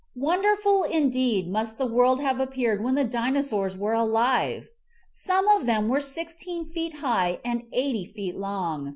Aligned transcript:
Wonderful, 0.17 0.81
indeed, 0.81 1.47
must 1.47 1.77
the 1.77 1.85
world 1.85 2.21
have 2.21 2.41
ap 2.41 2.53
peared 2.55 2.83
when 2.83 2.95
the 2.95 3.03
Dinosaurs 3.03 3.77
were 3.77 3.93
alive! 3.93 4.67
Some 5.11 5.47
of 5.47 5.67
them 5.67 5.89
were 5.89 6.01
sixteen 6.01 6.65
feet 6.65 7.01
high 7.05 7.39
and 7.45 7.65
eighty 7.71 8.05
feet 8.05 8.35
long. 8.35 8.89